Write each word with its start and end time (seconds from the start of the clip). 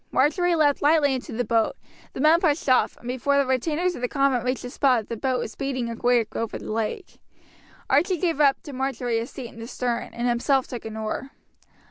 Marjory 0.09 0.55
leapt 0.55 0.81
lightly 0.81 1.13
into 1.13 1.31
the 1.31 1.43
boat; 1.45 1.77
the 2.13 2.19
men 2.19 2.39
pushed 2.41 2.67
off, 2.67 2.97
and 2.97 3.07
before 3.07 3.37
the 3.37 3.45
retainers 3.45 3.93
of 3.93 4.01
the 4.01 4.07
convent 4.07 4.43
reached 4.43 4.63
the 4.63 4.71
spot 4.71 5.09
the 5.09 5.15
boat 5.15 5.37
was 5.37 5.51
speeding 5.51 5.91
away 5.91 6.25
over 6.31 6.57
the 6.57 6.71
lake. 6.71 7.19
Archie 7.87 8.17
gave 8.17 8.41
up 8.41 8.59
to 8.63 8.73
Marjory 8.73 9.19
his 9.19 9.29
seat 9.29 9.49
in 9.49 9.59
the 9.59 9.67
stern, 9.67 10.09
and 10.15 10.27
himself 10.27 10.65
took 10.67 10.85
an 10.85 10.97
oar. 10.97 11.29